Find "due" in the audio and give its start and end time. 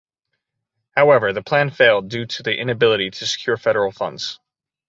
2.09-2.25